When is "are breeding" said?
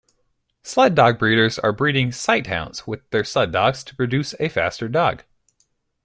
1.59-2.09